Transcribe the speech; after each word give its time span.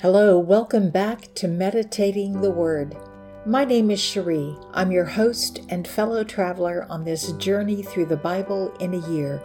Hello, 0.00 0.38
welcome 0.38 0.88
back 0.88 1.28
to 1.34 1.46
Meditating 1.46 2.40
the 2.40 2.50
Word. 2.50 2.96
My 3.44 3.66
name 3.66 3.90
is 3.90 4.00
Cherie. 4.00 4.56
I'm 4.72 4.90
your 4.90 5.04
host 5.04 5.60
and 5.68 5.86
fellow 5.86 6.24
traveler 6.24 6.86
on 6.88 7.04
this 7.04 7.32
journey 7.32 7.82
through 7.82 8.06
the 8.06 8.16
Bible 8.16 8.74
in 8.80 8.94
a 8.94 9.08
year. 9.10 9.42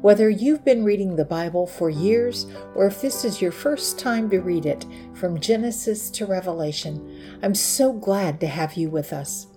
Whether 0.00 0.30
you've 0.30 0.64
been 0.64 0.84
reading 0.84 1.16
the 1.16 1.24
Bible 1.24 1.66
for 1.66 1.90
years 1.90 2.46
or 2.76 2.86
if 2.86 3.00
this 3.00 3.24
is 3.24 3.42
your 3.42 3.50
first 3.50 3.98
time 3.98 4.30
to 4.30 4.38
read 4.38 4.66
it 4.66 4.86
from 5.14 5.40
Genesis 5.40 6.10
to 6.10 6.26
Revelation, 6.26 7.40
I'm 7.42 7.56
so 7.56 7.92
glad 7.92 8.38
to 8.38 8.46
have 8.46 8.74
you 8.74 8.88
with 8.88 9.12
us. 9.12 9.48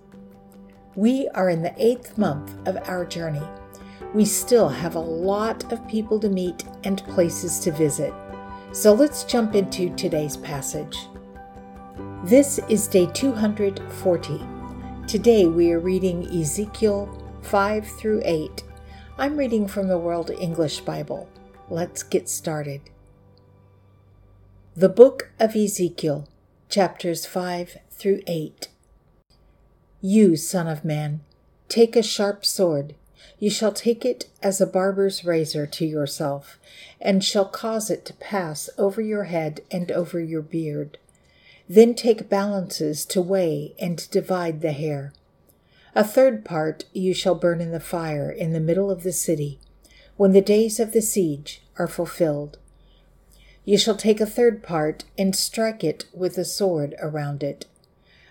We 0.96 1.28
are 1.34 1.50
in 1.50 1.62
the 1.62 1.74
eighth 1.78 2.18
month 2.18 2.52
of 2.66 2.76
our 2.88 3.04
journey. 3.04 3.46
We 4.12 4.24
still 4.24 4.70
have 4.70 4.96
a 4.96 4.98
lot 4.98 5.72
of 5.72 5.86
people 5.86 6.18
to 6.18 6.28
meet 6.28 6.64
and 6.82 7.04
places 7.04 7.60
to 7.60 7.70
visit. 7.70 8.12
So 8.72 8.92
let's 8.92 9.24
jump 9.24 9.54
into 9.54 9.94
today's 9.94 10.36
passage. 10.36 11.06
This 12.24 12.58
is 12.68 12.88
day 12.88 13.06
240. 13.06 14.40
Today 15.06 15.46
we 15.46 15.72
are 15.72 15.78
reading 15.78 16.26
Ezekiel 16.26 17.08
5 17.42 17.86
through 17.86 18.22
8. 18.24 18.64
I'm 19.18 19.36
reading 19.36 19.66
from 19.66 19.88
the 19.88 19.98
World 19.98 20.30
English 20.30 20.80
Bible. 20.80 21.28
Let's 21.70 22.02
get 22.02 22.28
started. 22.28 22.82
The 24.74 24.90
Book 24.90 25.30
of 25.40 25.56
Ezekiel, 25.56 26.28
chapters 26.68 27.24
5 27.24 27.78
through 27.90 28.20
8. 28.26 28.68
You, 30.02 30.36
Son 30.36 30.66
of 30.66 30.84
Man, 30.84 31.20
take 31.68 31.96
a 31.96 32.02
sharp 32.02 32.44
sword 32.44 32.94
you 33.38 33.50
shall 33.50 33.72
take 33.72 34.04
it 34.04 34.26
as 34.42 34.60
a 34.60 34.66
barber's 34.66 35.24
razor 35.24 35.66
to 35.66 35.84
yourself, 35.84 36.58
and 37.00 37.24
shall 37.24 37.44
cause 37.44 37.90
it 37.90 38.04
to 38.04 38.14
pass 38.14 38.70
over 38.78 39.00
your 39.00 39.24
head 39.24 39.60
and 39.70 39.90
over 39.92 40.20
your 40.20 40.42
beard. 40.42 40.98
Then 41.68 41.94
take 41.94 42.28
balances 42.28 43.04
to 43.06 43.20
weigh 43.20 43.74
and 43.78 44.08
divide 44.10 44.60
the 44.60 44.72
hair. 44.72 45.12
A 45.94 46.04
third 46.04 46.44
part 46.44 46.84
you 46.92 47.14
shall 47.14 47.34
burn 47.34 47.60
in 47.60 47.72
the 47.72 47.80
fire 47.80 48.30
in 48.30 48.52
the 48.52 48.60
middle 48.60 48.90
of 48.90 49.02
the 49.02 49.12
city, 49.12 49.58
when 50.16 50.32
the 50.32 50.40
days 50.40 50.78
of 50.78 50.92
the 50.92 51.02
siege 51.02 51.62
are 51.78 51.88
fulfilled. 51.88 52.58
You 53.64 53.76
shall 53.76 53.96
take 53.96 54.20
a 54.20 54.26
third 54.26 54.62
part 54.62 55.04
and 55.18 55.34
strike 55.34 55.82
it 55.82 56.04
with 56.12 56.38
a 56.38 56.44
sword 56.44 56.94
around 57.00 57.42
it. 57.42 57.66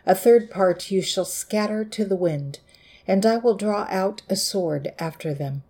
A 0.05 0.15
third 0.15 0.49
part 0.49 0.91
you 0.91 1.01
shall 1.01 1.25
scatter 1.25 1.83
to 1.83 2.05
the 2.05 2.15
wind 2.15 2.59
and 3.07 3.25
I 3.25 3.37
will 3.37 3.55
draw 3.55 3.87
out 3.89 4.21
a 4.29 4.35
sword 4.35 4.93
after 4.97 5.33
them. 5.33 5.63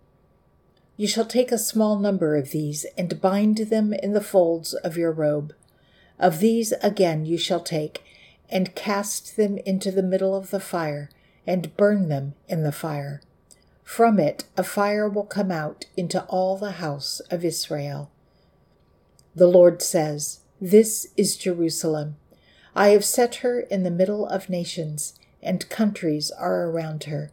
You 0.96 1.06
shall 1.06 1.26
take 1.26 1.52
a 1.52 1.58
small 1.58 1.98
number 1.98 2.36
of 2.36 2.50
these 2.50 2.86
and 2.96 3.20
bind 3.20 3.58
them 3.58 3.92
in 3.92 4.12
the 4.12 4.20
folds 4.20 4.72
of 4.72 4.96
your 4.96 5.12
robe. 5.12 5.54
Of 6.18 6.40
these 6.40 6.72
again 6.82 7.26
you 7.26 7.36
shall 7.36 7.60
take, 7.60 8.02
and 8.48 8.74
cast 8.74 9.36
them 9.36 9.58
into 9.58 9.90
the 9.90 10.02
middle 10.02 10.34
of 10.34 10.50
the 10.50 10.60
fire, 10.60 11.10
and 11.46 11.76
burn 11.76 12.08
them 12.08 12.34
in 12.48 12.62
the 12.62 12.72
fire. 12.72 13.20
From 13.84 14.18
it 14.18 14.44
a 14.56 14.64
fire 14.64 15.08
will 15.08 15.24
come 15.24 15.50
out 15.50 15.84
into 15.96 16.24
all 16.24 16.56
the 16.56 16.72
house 16.72 17.20
of 17.30 17.44
Israel. 17.44 18.10
The 19.34 19.46
Lord 19.46 19.82
says, 19.82 20.40
This 20.60 21.08
is 21.16 21.36
Jerusalem. 21.36 22.16
I 22.74 22.88
have 22.88 23.04
set 23.04 23.36
her 23.36 23.60
in 23.60 23.82
the 23.82 23.90
middle 23.90 24.26
of 24.26 24.48
nations 24.48 25.18
and 25.42 25.68
countries 25.68 26.30
are 26.30 26.68
around 26.68 27.04
her. 27.04 27.30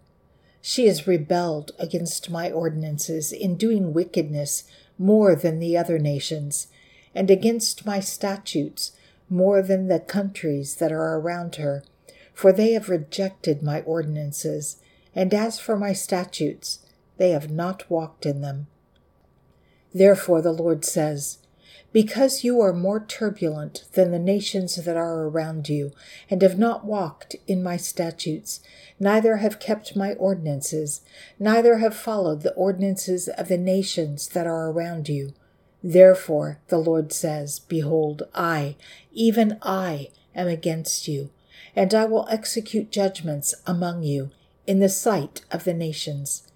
She 0.61 0.87
has 0.87 1.07
rebelled 1.07 1.71
against 1.77 2.29
my 2.29 2.49
ordinances 2.51 3.31
in 3.31 3.57
doing 3.57 3.93
wickedness 3.93 4.63
more 4.97 5.35
than 5.35 5.59
the 5.59 5.77
other 5.77 5.99
nations, 5.99 6.67
and 7.13 7.29
against 7.29 7.85
my 7.85 7.99
statutes 7.99 8.93
more 9.29 9.61
than 9.61 9.87
the 9.87 9.99
countries 9.99 10.75
that 10.75 10.91
are 10.91 11.17
around 11.17 11.55
her, 11.55 11.83
for 12.33 12.53
they 12.53 12.71
have 12.73 12.89
rejected 12.89 13.61
my 13.61 13.81
ordinances, 13.81 14.77
and 15.13 15.33
as 15.33 15.59
for 15.59 15.77
my 15.77 15.93
statutes, 15.93 16.79
they 17.17 17.31
have 17.31 17.51
not 17.51 17.89
walked 17.89 18.25
in 18.25 18.41
them. 18.41 18.67
Therefore 19.93 20.41
the 20.41 20.51
Lord 20.51 20.85
says, 20.85 21.39
because 21.93 22.43
you 22.43 22.59
are 22.59 22.73
more 22.73 22.99
turbulent 22.99 23.85
than 23.93 24.11
the 24.11 24.19
nations 24.19 24.75
that 24.75 24.97
are 24.97 25.27
around 25.27 25.69
you, 25.69 25.91
and 26.29 26.41
have 26.41 26.57
not 26.57 26.83
walked 26.83 27.35
in 27.47 27.63
my 27.63 27.77
statutes, 27.77 28.59
neither 28.99 29.37
have 29.37 29.59
kept 29.59 29.95
my 29.95 30.13
ordinances, 30.13 31.01
neither 31.39 31.77
have 31.77 31.95
followed 31.95 32.41
the 32.41 32.53
ordinances 32.55 33.29
of 33.29 33.47
the 33.47 33.57
nations 33.57 34.27
that 34.29 34.47
are 34.47 34.71
around 34.71 35.07
you. 35.07 35.33
Therefore 35.83 36.59
the 36.69 36.79
Lord 36.79 37.13
says, 37.13 37.59
Behold, 37.59 38.23
I, 38.33 38.75
even 39.11 39.59
I, 39.61 40.09
am 40.33 40.47
against 40.47 41.07
you, 41.07 41.29
and 41.75 41.93
I 41.93 42.05
will 42.05 42.27
execute 42.29 42.91
judgments 42.91 43.53
among 43.67 44.01
you 44.01 44.31
in 44.65 44.79
the 44.79 44.89
sight 44.89 45.41
of 45.51 45.63
the 45.63 45.73
nations. 45.73 46.47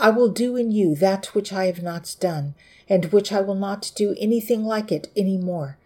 I 0.00 0.10
will 0.10 0.28
do 0.28 0.54
in 0.54 0.70
you 0.70 0.94
that 0.94 1.34
which 1.34 1.52
I 1.52 1.66
have 1.66 1.82
not 1.82 2.14
done, 2.20 2.54
and 2.88 3.06
which 3.06 3.32
I 3.32 3.40
will 3.40 3.56
not 3.56 3.90
do 3.96 4.14
anything 4.18 4.64
like 4.64 4.92
it 4.92 5.10
any 5.16 5.36
more, 5.36 5.76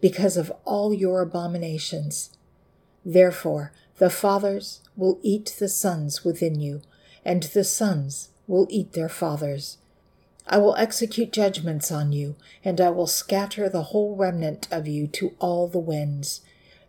because 0.00 0.36
of 0.36 0.52
all 0.64 0.92
your 0.92 1.22
abominations. 1.22 2.30
Therefore, 3.04 3.72
the 3.98 4.10
fathers 4.10 4.80
will 4.96 5.20
eat 5.22 5.54
the 5.60 5.68
sons 5.68 6.24
within 6.24 6.58
you, 6.58 6.82
and 7.24 7.44
the 7.44 7.62
sons 7.62 8.30
will 8.48 8.66
eat 8.68 8.94
their 8.94 9.08
fathers. 9.08 9.78
I 10.44 10.58
will 10.58 10.74
execute 10.74 11.32
judgments 11.32 11.92
on 11.92 12.12
you, 12.12 12.34
and 12.64 12.80
I 12.80 12.90
will 12.90 13.06
scatter 13.06 13.68
the 13.68 13.84
whole 13.84 14.16
remnant 14.16 14.66
of 14.72 14.88
you 14.88 15.06
to 15.06 15.36
all 15.38 15.68
the 15.68 15.78
winds. 15.78 16.40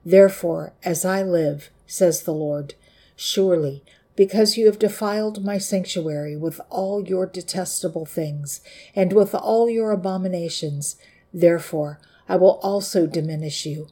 Therefore, 0.04 0.74
as 0.84 1.06
I 1.06 1.22
live, 1.22 1.70
says 1.86 2.24
the 2.24 2.34
Lord, 2.34 2.74
surely 3.16 3.84
because 4.16 4.58
you 4.58 4.66
have 4.68 4.80
defiled 4.80 5.44
my 5.44 5.58
sanctuary 5.58 6.36
with 6.36 6.62
all 6.70 7.08
your 7.08 7.26
detestable 7.26 8.06
things 8.06 8.62
and 8.96 9.14
with 9.14 9.34
all 9.34 9.70
your 9.70 9.92
abominations. 9.92 10.96
Therefore, 11.34 12.00
I 12.30 12.36
will 12.36 12.60
also 12.62 13.08
diminish 13.08 13.66
you. 13.66 13.88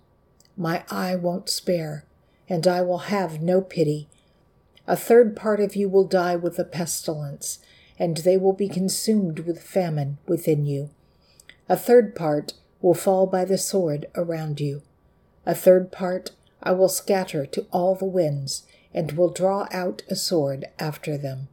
My 0.56 0.84
eye 0.90 1.16
won't 1.16 1.50
spare, 1.50 2.06
and 2.48 2.68
I 2.68 2.81
will 2.81 3.00
have 3.10 3.42
no 3.42 3.62
pity. 3.62 4.10
A 4.88 4.96
third 4.96 5.36
part 5.36 5.60
of 5.60 5.76
you 5.76 5.90
will 5.90 6.06
die 6.06 6.36
with 6.36 6.60
a 6.60 6.64
pestilence, 6.64 7.60
and 7.98 8.18
they 8.18 8.38
will 8.38 8.54
be 8.54 8.68
consumed 8.68 9.40
with 9.40 9.64
famine 9.64 10.18
within 10.28 10.66
you. 10.66 10.90
A 11.68 11.76
third 11.76 12.16
part 12.16 12.54
will 12.81 12.94
fall 12.94 13.26
by 13.26 13.46
the 13.46 13.58
sword 13.58 14.08
around 14.16 14.60
you. 14.60 14.81
A 15.46 15.56
third 15.56 15.92
part 15.92 16.31
I 16.62 16.74
will 16.74 16.90
scatter 16.90 17.46
to 17.48 17.66
all 17.72 17.96
the 17.96 18.06
winds 18.06 18.64
and 18.94 19.13
will 19.13 19.29
draw 19.29 19.68
out 19.72 20.02
a 20.09 20.16
sword 20.16 20.66
after 20.79 21.18
them. 21.18 21.47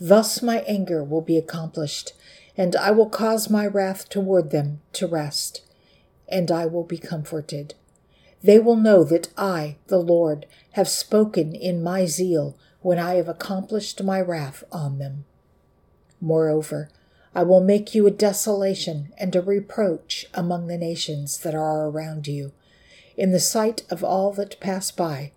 Thus 0.00 0.42
my 0.42 0.60
anger 0.62 1.04
will 1.04 1.20
be 1.20 1.38
accomplished, 1.38 2.12
and 2.56 2.74
I 2.74 2.90
will 2.90 3.08
cause 3.08 3.48
my 3.48 3.66
wrath 3.66 4.08
toward 4.08 4.50
them 4.50 4.80
to 4.94 5.06
rest, 5.06 5.62
and 6.28 6.50
I 6.50 6.66
will 6.66 6.84
be 6.84 6.98
comforted. 6.98 7.74
They 8.42 8.58
will 8.58 8.76
know 8.76 9.04
that 9.04 9.28
I, 9.38 9.76
the 9.86 10.00
Lord, 10.00 10.46
have 10.72 10.88
spoken 10.88 11.54
in 11.54 11.82
my 11.82 12.06
zeal 12.06 12.58
when 12.80 12.98
I 12.98 13.14
have 13.14 13.28
accomplished 13.28 14.02
my 14.02 14.20
wrath 14.20 14.64
on 14.72 14.98
them. 14.98 15.24
Moreover, 16.20 16.88
I 17.34 17.44
will 17.44 17.62
make 17.62 17.94
you 17.94 18.06
a 18.06 18.10
desolation 18.10 19.12
and 19.16 19.34
a 19.34 19.40
reproach 19.40 20.26
among 20.34 20.66
the 20.66 20.76
nations 20.76 21.38
that 21.38 21.54
are 21.54 21.86
around 21.88 22.26
you, 22.26 22.52
in 23.16 23.30
the 23.30 23.40
sight 23.40 23.82
of 23.90 24.02
all 24.02 24.32
that 24.32 24.58
pass 24.60 24.90
by 24.90 25.32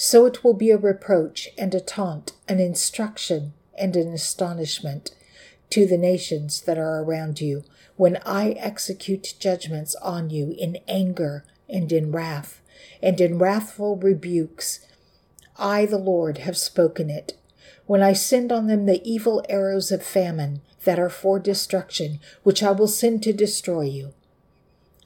so 0.00 0.26
it 0.26 0.44
will 0.44 0.54
be 0.54 0.70
a 0.70 0.78
reproach 0.78 1.48
and 1.58 1.74
a 1.74 1.80
taunt, 1.80 2.32
an 2.46 2.60
instruction 2.60 3.52
and 3.76 3.96
an 3.96 4.12
astonishment 4.12 5.10
to 5.70 5.86
the 5.86 5.98
nations 5.98 6.60
that 6.60 6.78
are 6.78 7.02
around 7.02 7.40
you 7.40 7.64
when 7.96 8.16
I 8.24 8.50
execute 8.50 9.34
judgments 9.40 9.96
on 9.96 10.30
you 10.30 10.54
in 10.56 10.78
anger 10.86 11.44
and 11.68 11.90
in 11.90 12.12
wrath 12.12 12.62
and 13.02 13.20
in 13.20 13.40
wrathful 13.40 13.96
rebukes. 13.96 14.86
I, 15.56 15.84
the 15.84 15.98
Lord, 15.98 16.38
have 16.38 16.56
spoken 16.56 17.10
it. 17.10 17.36
When 17.86 18.00
I 18.00 18.12
send 18.12 18.52
on 18.52 18.68
them 18.68 18.86
the 18.86 19.02
evil 19.04 19.44
arrows 19.48 19.90
of 19.90 20.04
famine 20.04 20.60
that 20.84 21.00
are 21.00 21.10
for 21.10 21.40
destruction, 21.40 22.20
which 22.44 22.62
I 22.62 22.70
will 22.70 22.86
send 22.86 23.24
to 23.24 23.32
destroy 23.32 23.82
you. 23.82 24.14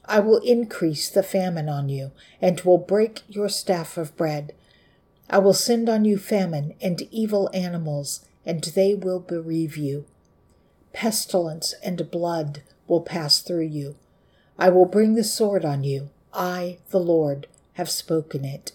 I 0.05 0.19
will 0.19 0.37
increase 0.37 1.09
the 1.09 1.23
famine 1.23 1.67
on 1.67 1.89
you, 1.89 2.11
and 2.39 2.61
will 2.61 2.77
break 2.77 3.21
your 3.27 3.49
staff 3.49 3.97
of 3.97 4.15
bread. 4.15 4.53
I 5.33 5.39
will 5.39 5.53
send 5.53 5.89
on 5.89 6.05
you 6.05 6.19
famine 6.19 6.75
and 6.79 7.01
evil 7.09 7.49
animals, 7.55 8.23
and 8.45 8.63
they 8.63 8.93
will 8.93 9.19
bereave 9.19 9.75
you. 9.75 10.05
Pestilence 10.93 11.73
and 11.83 12.11
blood 12.11 12.61
will 12.87 13.01
pass 13.01 13.41
through 13.41 13.65
you. 13.65 13.95
I 14.59 14.69
will 14.69 14.85
bring 14.85 15.15
the 15.15 15.23
sword 15.23 15.65
on 15.65 15.83
you. 15.83 16.11
I, 16.35 16.77
the 16.91 16.99
Lord, 16.99 17.47
have 17.73 17.89
spoken 17.89 18.45
it. 18.45 18.73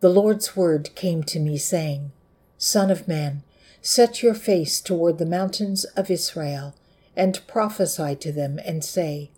The 0.00 0.10
Lord's 0.10 0.54
word 0.54 0.94
came 0.94 1.22
to 1.22 1.40
me, 1.40 1.56
saying, 1.56 2.12
Son 2.58 2.90
of 2.90 3.08
man, 3.08 3.44
set 3.80 4.22
your 4.22 4.34
face 4.34 4.82
toward 4.82 5.16
the 5.16 5.24
mountains 5.24 5.84
of 5.96 6.10
Israel, 6.10 6.74
and 7.16 7.40
prophesy 7.46 8.16
to 8.16 8.32
them, 8.32 8.60
and 8.66 8.84
say, 8.84 9.30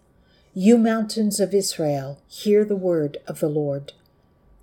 You 0.54 0.76
mountains 0.76 1.38
of 1.38 1.54
Israel, 1.54 2.20
hear 2.26 2.64
the 2.64 2.74
word 2.74 3.18
of 3.28 3.38
the 3.38 3.48
Lord. 3.48 3.92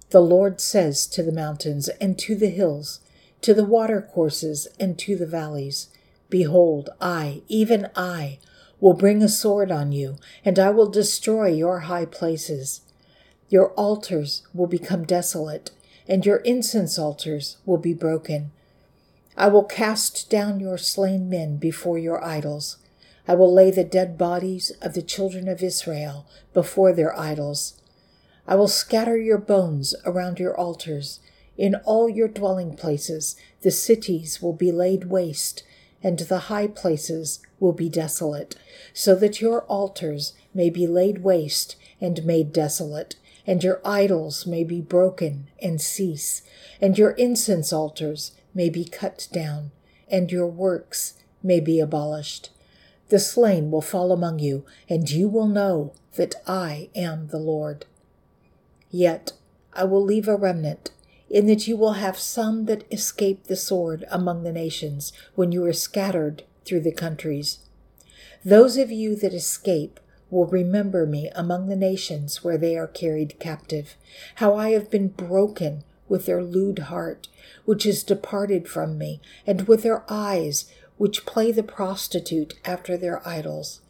The 0.09 0.21
Lord 0.21 0.61
says 0.61 1.07
to 1.07 1.23
the 1.23 1.31
mountains 1.31 1.89
and 2.01 2.17
to 2.19 2.35
the 2.35 2.49
hills, 2.49 3.01
to 3.41 3.53
the 3.53 3.65
watercourses 3.65 4.67
and 4.79 4.97
to 4.99 5.15
the 5.15 5.25
valleys, 5.25 5.89
Behold, 6.29 6.89
I, 6.99 7.41
even 7.47 7.89
I, 7.95 8.39
will 8.79 8.93
bring 8.93 9.21
a 9.21 9.29
sword 9.29 9.71
on 9.71 9.91
you, 9.91 10.17
and 10.45 10.59
I 10.59 10.69
will 10.69 10.89
destroy 10.89 11.47
your 11.47 11.81
high 11.81 12.05
places. 12.05 12.81
Your 13.49 13.71
altars 13.71 14.45
will 14.53 14.67
become 14.67 15.05
desolate, 15.05 15.71
and 16.07 16.25
your 16.25 16.37
incense 16.37 16.99
altars 16.99 17.57
will 17.65 17.77
be 17.77 17.93
broken. 17.93 18.51
I 19.35 19.47
will 19.47 19.63
cast 19.63 20.29
down 20.29 20.59
your 20.59 20.77
slain 20.77 21.29
men 21.29 21.57
before 21.57 21.97
your 21.97 22.23
idols 22.23 22.77
I 23.27 23.35
will 23.35 23.53
lay 23.53 23.71
the 23.71 23.83
dead 23.83 24.17
bodies 24.17 24.71
of 24.81 24.93
the 24.93 25.01
children 25.01 25.49
of 25.49 25.61
Israel 25.61 26.25
before 26.53 26.93
their 26.93 27.17
idols. 27.19 27.76
I 28.47 28.55
will 28.55 28.69
scatter 28.69 29.17
your 29.17 29.37
bones 29.37 29.93
around 30.05 30.39
your 30.39 30.57
altars. 30.57 31.19
In 31.57 31.75
all 31.75 32.07
your 32.07 32.29
dwelling 32.29 32.75
places, 32.75 33.35
the 33.61 33.71
cities 33.71 34.41
will 34.41 34.53
be 34.53 34.71
laid 34.71 35.09
waste, 35.09 35.63
and 36.01 36.19
the 36.19 36.39
high 36.39 36.67
places 36.67 37.39
will 37.59 37.73
be 37.73 37.89
desolate, 37.89 38.55
so 38.93 39.15
that 39.15 39.41
your 39.41 39.63
altars 39.63 40.33
may 40.53 40.69
be 40.69 40.87
laid 40.87 41.23
waste 41.23 41.75
and 41.99 42.23
made 42.23 42.53
desolate, 42.53 43.15
and 43.45 43.63
your 43.63 43.81
idols 43.83 44.45
may 44.45 44.63
be 44.63 44.79
broken 44.79 45.49
and 45.61 45.81
cease, 45.81 46.41
and 46.79 46.97
your 46.97 47.11
incense 47.11 47.73
altars 47.73 48.31
may 48.53 48.69
be 48.69 48.85
cut 48.85 49.27
down, 49.33 49.71
and 50.07 50.31
your 50.31 50.47
works 50.47 51.15
may 51.43 51.59
be 51.59 51.79
abolished. 51.79 52.51
The 53.09 53.19
slain 53.19 53.71
will 53.71 53.81
fall 53.81 54.11
among 54.11 54.39
you, 54.39 54.65
and 54.87 55.09
you 55.09 55.27
will 55.27 55.47
know 55.47 55.93
that 56.15 56.35
I 56.45 56.89
am 56.95 57.27
the 57.27 57.39
Lord. 57.39 57.85
Yet 58.89 59.33
I 59.73 59.83
will 59.83 60.03
leave 60.03 60.27
a 60.27 60.35
remnant, 60.35 60.91
in 61.29 61.45
that 61.47 61.67
you 61.67 61.75
will 61.75 61.93
have 61.93 62.17
some 62.17 62.65
that 62.65 62.85
escape 62.91 63.45
the 63.45 63.55
sword 63.55 64.05
among 64.09 64.43
the 64.43 64.51
nations 64.51 65.11
when 65.35 65.51
you 65.51 65.65
are 65.65 65.73
scattered 65.73 66.43
through 66.65 66.81
the 66.81 66.91
countries. 66.91 67.59
Those 68.45 68.77
of 68.77 68.91
you 68.91 69.15
that 69.17 69.33
escape 69.33 69.99
will 70.29 70.45
remember 70.45 71.05
me 71.05 71.29
among 71.35 71.67
the 71.67 71.75
nations 71.75 72.43
where 72.43 72.57
they 72.57 72.77
are 72.77 72.87
carried 72.87 73.39
captive, 73.39 73.95
how 74.35 74.55
I 74.55 74.71
have 74.71 74.89
been 74.89 75.09
broken 75.09 75.83
with 76.07 76.25
their 76.25 76.43
lewd 76.43 76.79
heart, 76.79 77.27
which 77.65 77.85
is 77.85 78.03
departed 78.03 78.67
from 78.67 78.97
me, 78.97 79.21
and 79.45 79.67
with 79.67 79.83
their 79.83 80.03
eyes, 80.09 80.71
which 80.97 81.25
play 81.25 81.51
the 81.51 81.63
prostitute 81.63 82.55
after 82.65 82.97
their 82.97 83.25
idols. 83.27 83.81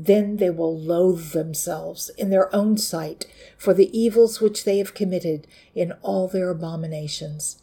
Then 0.00 0.36
they 0.36 0.50
will 0.50 0.78
loathe 0.78 1.32
themselves 1.32 2.08
in 2.16 2.30
their 2.30 2.54
own 2.54 2.78
sight 2.78 3.26
for 3.56 3.74
the 3.74 3.98
evils 3.98 4.40
which 4.40 4.62
they 4.62 4.78
have 4.78 4.94
committed 4.94 5.48
in 5.74 5.90
all 6.02 6.28
their 6.28 6.50
abominations. 6.50 7.60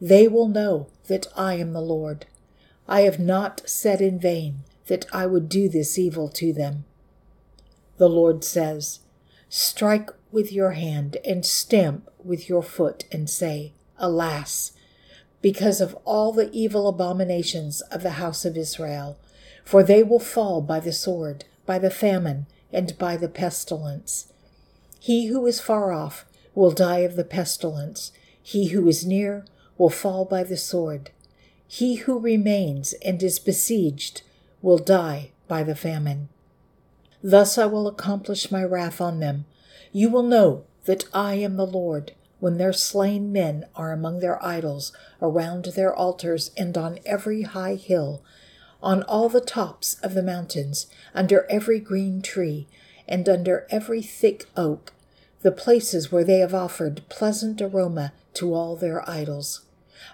They 0.00 0.26
will 0.26 0.48
know 0.48 0.88
that 1.08 1.26
I 1.36 1.56
am 1.56 1.74
the 1.74 1.82
Lord. 1.82 2.24
I 2.88 3.02
have 3.02 3.20
not 3.20 3.68
said 3.68 4.00
in 4.00 4.18
vain 4.18 4.60
that 4.86 5.04
I 5.12 5.26
would 5.26 5.50
do 5.50 5.68
this 5.68 5.98
evil 5.98 6.30
to 6.30 6.54
them. 6.54 6.86
The 7.98 8.08
Lord 8.08 8.44
says, 8.44 9.00
Strike 9.50 10.10
with 10.32 10.50
your 10.50 10.72
hand 10.72 11.18
and 11.22 11.44
stamp 11.44 12.08
with 12.24 12.48
your 12.48 12.62
foot 12.62 13.04
and 13.12 13.28
say, 13.28 13.74
Alas! 13.98 14.72
because 15.44 15.82
of 15.82 15.94
all 16.06 16.32
the 16.32 16.50
evil 16.52 16.88
abominations 16.88 17.82
of 17.90 18.02
the 18.02 18.12
house 18.12 18.46
of 18.46 18.56
Israel, 18.56 19.18
for 19.62 19.82
they 19.82 20.02
will 20.02 20.18
fall 20.18 20.62
by 20.62 20.80
the 20.80 20.90
sword, 20.90 21.44
by 21.66 21.78
the 21.78 21.90
famine, 21.90 22.46
and 22.72 22.96
by 22.98 23.16
the 23.16 23.28
pestilence. 23.28 24.32
He 24.98 25.26
who 25.26 25.46
is 25.46 25.60
far 25.60 25.92
off 25.92 26.24
will 26.54 26.70
die 26.70 26.98
of 26.98 27.16
the 27.16 27.24
pestilence, 27.24 28.12
he 28.42 28.68
who 28.68 28.86
is 28.88 29.06
near 29.06 29.44
will 29.78 29.90
fall 29.90 30.24
by 30.24 30.44
the 30.44 30.56
sword. 30.56 31.10
He 31.66 31.96
who 31.96 32.18
remains 32.18 32.92
and 33.04 33.22
is 33.22 33.38
besieged 33.38 34.22
will 34.60 34.78
die 34.78 35.30
by 35.48 35.62
the 35.62 35.74
famine. 35.74 36.28
Thus 37.22 37.56
I 37.56 37.66
will 37.66 37.88
accomplish 37.88 38.50
my 38.50 38.62
wrath 38.62 39.00
on 39.00 39.20
them. 39.20 39.46
You 39.92 40.10
will 40.10 40.22
know 40.22 40.64
that 40.84 41.04
I 41.14 41.34
am 41.34 41.56
the 41.56 41.66
Lord 41.66 42.12
when 42.38 42.58
their 42.58 42.74
slain 42.74 43.32
men 43.32 43.64
are 43.74 43.92
among 43.92 44.20
their 44.20 44.44
idols, 44.44 44.92
around 45.22 45.64
their 45.64 45.94
altars, 45.94 46.50
and 46.56 46.76
on 46.76 46.98
every 47.06 47.42
high 47.42 47.76
hill, 47.76 48.22
on 48.84 49.02
all 49.04 49.28
the 49.28 49.40
tops 49.40 49.94
of 50.02 50.14
the 50.14 50.22
mountains, 50.22 50.86
under 51.14 51.46
every 51.50 51.80
green 51.80 52.20
tree, 52.20 52.68
and 53.08 53.28
under 53.28 53.66
every 53.70 54.02
thick 54.02 54.46
oak, 54.56 54.92
the 55.40 55.50
places 55.50 56.12
where 56.12 56.24
they 56.24 56.38
have 56.38 56.54
offered 56.54 57.02
pleasant 57.08 57.60
aroma 57.60 58.12
to 58.34 58.54
all 58.54 58.76
their 58.76 59.08
idols. 59.08 59.62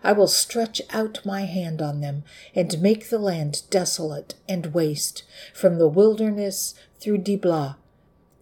I 0.05 0.13
will 0.13 0.29
stretch 0.29 0.81
out 0.91 1.21
my 1.25 1.43
hand 1.43 1.83
on 1.83 2.01
them 2.01 2.23
and 2.55 2.81
make 2.81 3.09
the 3.09 3.19
land 3.19 3.63
desolate 3.71 4.35
and 4.49 4.73
waste, 4.73 5.25
from 5.53 5.79
the 5.79 5.89
wilderness 5.89 6.75
through 7.01 7.19
Diblah, 7.19 7.77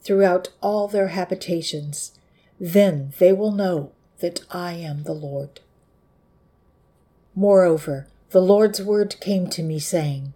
throughout 0.02 0.50
all 0.60 0.88
their 0.88 1.08
habitations. 1.08 2.12
Then 2.60 3.14
they 3.18 3.32
will 3.32 3.52
know 3.52 3.92
that 4.20 4.40
I 4.50 4.72
am 4.74 5.04
the 5.04 5.14
Lord. 5.14 5.60
Moreover, 7.34 8.08
the 8.30 8.42
Lord's 8.42 8.82
word 8.82 9.18
came 9.20 9.48
to 9.48 9.62
me, 9.62 9.78
saying, 9.78 10.34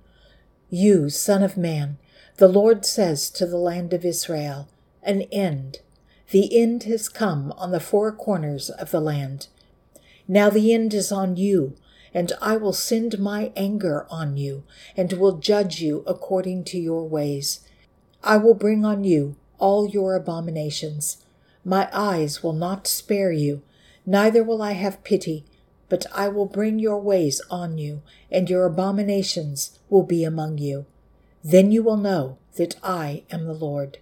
You, 0.71 1.11
Son 1.11 1.43
of 1.43 1.57
Man, 1.57 1.99
the 2.37 2.49
Lord 2.49 2.87
says 2.87 3.29
to 3.31 3.47
the 3.47 3.59
land 3.59 3.93
of 3.93 4.05
Israel, 4.05 4.69
An 5.03 5.23
end. 5.33 5.81
The 6.31 6.59
end 6.59 6.85
has 6.85 7.11
come 7.11 7.53
on 7.59 7.73
the 7.73 7.81
four 7.81 8.11
corners 8.11 8.71
of 8.71 8.91
the 8.91 9.01
land. 9.01 9.49
Now 10.27 10.49
the 10.49 10.73
end 10.73 10.95
is 10.95 11.13
on 11.13 11.37
you, 11.37 11.77
and 12.15 12.33
I 12.41 12.57
will 12.57 12.73
send 12.73 13.19
my 13.19 13.53
anger 13.55 14.07
on 14.09 14.39
you, 14.39 14.65
and 14.97 15.13
will 15.13 15.37
judge 15.37 15.81
you 15.81 16.03
according 16.07 16.65
to 16.65 16.79
your 16.79 17.07
ways. 17.07 17.61
I 18.25 18.39
will 18.39 18.55
bring 18.55 18.85
on 18.85 19.05
you 19.05 19.37
all 19.59 19.89
your 19.89 20.15
abominations. 20.15 21.25
My 21.65 21.91
eyes 21.93 22.43
will 22.43 22.55
not 22.55 22.87
spare 22.87 23.33
you, 23.33 23.63
neither 24.07 24.43
will 24.43 24.63
I 24.63 24.73
have 24.73 25.05
pity, 25.05 25.45
but 25.93 26.07
I 26.11 26.27
will 26.27 26.47
bring 26.47 26.79
your 26.79 26.99
ways 26.99 27.43
on 27.51 27.77
you, 27.77 28.01
and 28.31 28.49
your 28.49 28.65
abominations 28.65 29.79
will 29.91 30.05
be 30.05 30.25
among 30.25 30.57
you. 30.57 30.87
Then 31.45 31.71
you 31.71 31.83
will 31.83 31.99
know 31.99 32.39
that 32.57 32.77
I 32.83 33.25
am 33.31 33.45
the 33.45 33.53
Lord. 33.53 33.99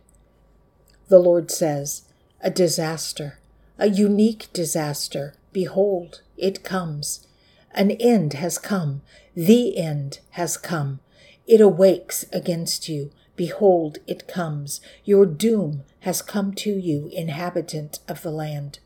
The 1.08 1.18
Lord 1.18 1.50
says, 1.50 2.02
A 2.42 2.48
disaster, 2.48 3.40
a 3.76 3.88
unique 3.88 4.52
disaster. 4.52 5.34
Behold, 5.52 6.22
it 6.36 6.62
comes. 6.62 7.26
An 7.72 7.90
end 7.90 8.34
has 8.34 8.56
come. 8.56 9.02
The 9.34 9.76
end 9.76 10.20
has 10.38 10.56
come. 10.56 11.00
It 11.48 11.60
awakes 11.60 12.24
against 12.32 12.88
you. 12.88 13.10
Behold, 13.34 13.98
it 14.06 14.28
comes. 14.28 14.80
Your 15.04 15.26
doom 15.26 15.82
has 16.02 16.22
come 16.22 16.54
to 16.54 16.70
you, 16.70 17.10
inhabitant 17.12 17.98
of 18.06 18.22
the 18.22 18.30
land. 18.30 18.78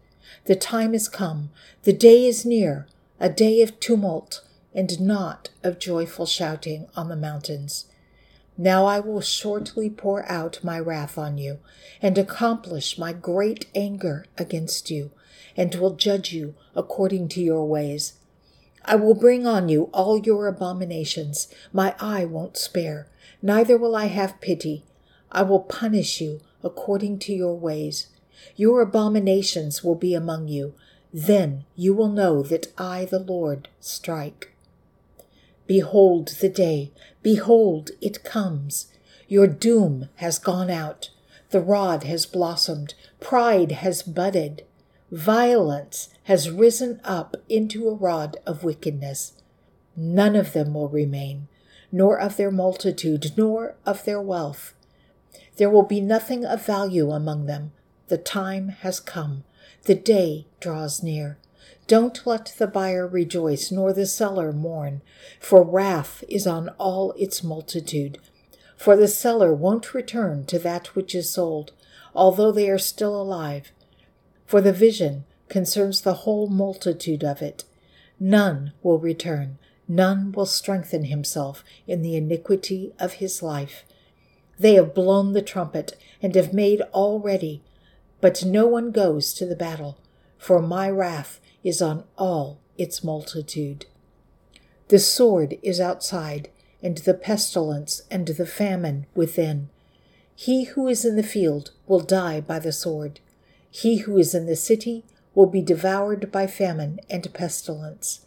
The 0.47 0.57
time 0.57 0.95
is 0.95 1.09
come, 1.09 1.51
the 1.83 1.93
day 1.93 2.25
is 2.27 2.47
near, 2.47 2.87
a 3.21 3.29
day 3.29 3.63
of 3.63 3.79
tumult 3.81 4.43
and 4.75 5.01
not 5.01 5.51
of 5.63 5.79
joyful 5.79 6.27
shouting 6.27 6.87
on 6.97 7.09
the 7.09 7.17
mountains. 7.17 7.87
Now 8.57 8.87
I 8.87 9.01
will 9.01 9.21
shortly 9.21 9.91
pour 9.91 10.31
out 10.31 10.63
my 10.63 10.79
wrath 10.79 11.19
on 11.19 11.39
you, 11.39 11.59
and 12.01 12.17
accomplish 12.17 12.99
my 12.99 13.13
great 13.13 13.67
anger 13.75 14.27
against 14.39 14.91
you, 14.91 15.11
and 15.57 15.75
will 15.75 15.95
judge 15.95 16.33
you 16.33 16.55
according 16.75 17.29
to 17.29 17.41
your 17.41 17.67
ways. 17.67 18.15
I 18.85 18.97
will 18.97 19.15
bring 19.15 19.47
on 19.47 19.69
you 19.69 19.85
all 19.93 20.19
your 20.19 20.47
abominations. 20.47 21.49
My 21.73 21.95
eye 21.99 22.25
won't 22.25 22.57
spare, 22.57 23.09
neither 23.43 23.79
will 23.79 23.97
I 23.97 24.07
have 24.07 24.41
pity. 24.41 24.85
I 25.33 25.43
will 25.43 25.61
punish 25.61 26.21
you 26.21 26.41
according 26.63 27.19
to 27.21 27.33
your 27.33 27.57
ways. 27.59 28.09
Your 28.57 28.81
abominations 28.81 29.83
will 29.83 29.95
be 29.95 30.15
among 30.15 30.49
you. 30.49 30.75
Then 31.17 31.65
you 31.77 31.95
will 31.95 32.09
know 32.09 32.43
that 32.43 32.73
I, 32.77 33.05
the 33.05 33.21
Lord, 33.21 33.69
strike. 33.79 34.53
Behold 35.69 36.27
the 36.41 36.49
day, 36.49 36.91
behold, 37.23 37.93
it 38.01 38.25
comes. 38.25 38.89
Your 39.29 39.47
doom 39.47 40.09
has 40.17 40.41
gone 40.41 40.71
out. 40.71 41.11
The 41.51 41.61
rod 41.61 42.03
has 42.03 42.27
blossomed, 42.27 42.95
pride 43.21 43.71
has 43.71 44.03
budded. 44.03 44.65
Violence 45.13 46.09
has 46.25 46.51
risen 46.51 47.01
up 47.05 47.37
into 47.49 47.89
a 47.89 47.95
rod 47.95 48.37
of 48.45 48.65
wickedness. 48.65 49.35
None 49.97 50.35
of 50.35 50.53
them 50.53 50.75
will 50.75 50.89
remain, 50.89 51.47
nor 51.93 52.19
of 52.19 52.37
their 52.37 52.51
multitude, 52.51 53.31
nor 53.37 53.77
of 53.87 54.05
their 54.05 54.21
wealth. 54.21 54.75
There 55.59 55.71
will 55.71 55.85
be 55.85 56.01
nothing 56.01 56.45
of 56.45 56.67
value 56.67 57.13
among 57.13 57.47
them. 57.47 57.71
The 58.09 58.19
time 58.19 58.71
has 58.81 58.99
come. 58.99 59.45
The 59.85 59.95
day 59.95 60.47
draws 60.61 61.03
near. 61.03 61.37
Don't 61.87 62.27
let 62.27 62.55
the 62.57 62.67
buyer 62.67 63.07
rejoice, 63.07 63.71
nor 63.71 63.93
the 63.93 64.07
seller 64.07 64.51
mourn, 64.51 65.03
for 65.39 65.63
wrath 65.63 66.25
is 66.27 66.47
on 66.47 66.71
all 66.79 67.13
its 67.13 67.43
multitude. 67.45 68.19
For 68.77 68.97
the 68.97 69.09
seller 69.09 69.53
won't 69.55 69.93
return 69.93 70.47
to 70.47 70.59
that 70.61 70.95
which 70.95 71.15
is 71.15 71.31
sold, 71.31 71.73
although 72.15 72.51
they 72.51 72.71
are 72.71 72.79
still 72.79 73.21
alive. 73.21 73.73
For 74.47 74.63
the 74.63 74.73
vision 74.73 75.25
concerns 75.51 76.01
the 76.01 76.15
whole 76.15 76.49
multitude 76.49 77.23
of 77.23 77.43
it. 77.43 77.65
None 78.19 78.73
will 78.83 78.99
return, 78.99 79.59
none 79.87 80.33
will 80.33 80.47
strengthen 80.47 81.05
himself 81.05 81.63
in 81.87 82.01
the 82.01 82.17
iniquity 82.17 82.95
of 82.99 83.15
his 83.15 83.43
life. 83.43 83.85
They 84.59 84.75
have 84.75 84.95
blown 84.95 85.35
the 85.35 85.43
trumpet 85.43 85.95
and 86.23 86.35
have 86.35 86.55
made 86.55 86.81
all 86.93 87.21
ready, 87.21 87.63
but 88.25 88.43
no 88.43 88.67
one 88.67 88.91
goes 88.91 89.35
to 89.35 89.45
the 89.45 89.55
battle, 89.55 89.99
for 90.39 90.63
my 90.63 90.89
wrath 90.89 91.43
is 91.63 91.83
on 91.83 92.05
all 92.17 92.59
its 92.79 93.05
multitude. 93.05 93.85
The 94.89 94.99
sword 94.99 95.59
is 95.63 95.79
outside, 95.79 96.49
and 96.83 96.97
the 96.97 97.13
pestilence 97.13 98.01
and 98.11 98.27
the 98.27 98.47
famine 98.47 99.05
within. 99.15 99.69
He 100.35 100.65
who 100.65 100.89
is 100.89 101.05
in 101.05 101.17
the 101.17 101.23
field 101.23 101.73
will 101.87 102.01
die 102.01 102.41
by 102.41 102.59
the 102.61 102.73
sword. 102.73 103.21
He 103.71 103.99
who 103.99 104.17
is 104.17 104.35
in 104.35 104.47
the 104.47 104.57
city 104.57 105.05
will 105.35 105.45
be 105.45 105.61
devoured 105.61 106.33
by 106.33 106.47
famine 106.47 107.01
and 107.11 107.31
pestilence. 107.35 108.25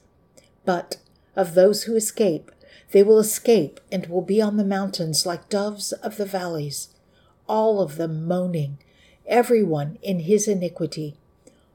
But 0.63 0.97
of 1.35 1.55
those 1.55 1.85
who 1.85 1.95
escape, 1.95 2.51
they 2.91 3.01
will 3.01 3.17
escape 3.17 3.79
and 3.91 4.05
will 4.05 4.21
be 4.21 4.43
on 4.43 4.57
the 4.57 4.63
mountains 4.63 5.25
like 5.25 5.49
doves 5.49 5.91
of 5.91 6.17
the 6.17 6.25
valleys, 6.27 6.89
all 7.47 7.81
of 7.81 7.95
them 7.95 8.27
moaning, 8.27 8.77
every 9.27 9.63
one 9.63 9.97
in 10.01 10.21
his 10.21 10.47
iniquity. 10.47 11.15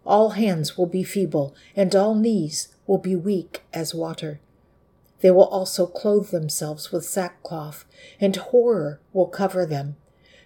All 0.05 0.31
hands 0.31 0.77
will 0.77 0.87
be 0.87 1.05
feeble, 1.05 1.55
and 1.77 1.95
all 1.95 2.15
knees 2.15 2.69
will 2.87 2.99
be 2.99 3.15
weak 3.15 3.63
as 3.73 3.95
water. 3.95 4.41
They 5.21 5.31
will 5.31 5.47
also 5.47 5.87
clothe 5.87 6.31
themselves 6.31 6.91
with 6.91 7.05
sackcloth, 7.05 7.85
and 8.21 8.35
horror 8.35 9.01
will 9.13 9.29
cover 9.29 9.65
them. 9.65 9.97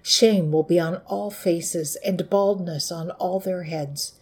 Shame 0.02 0.52
will 0.52 0.62
be 0.62 0.78
on 0.78 0.96
all 1.06 1.30
faces, 1.30 1.96
and 2.04 2.28
baldness 2.28 2.92
on 2.92 3.10
all 3.12 3.40
their 3.40 3.64
heads. 3.64 4.12